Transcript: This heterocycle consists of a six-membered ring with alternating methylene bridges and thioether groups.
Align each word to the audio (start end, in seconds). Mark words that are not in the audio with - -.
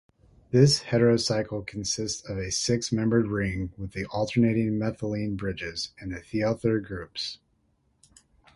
This 0.49 0.85
heterocycle 0.85 1.67
consists 1.67 2.27
of 2.27 2.39
a 2.39 2.49
six-membered 2.49 3.27
ring 3.27 3.71
with 3.77 3.95
alternating 4.11 4.79
methylene 4.79 5.37
bridges 5.37 5.91
and 5.99 6.11
thioether 6.11 6.83
groups. 6.83 7.37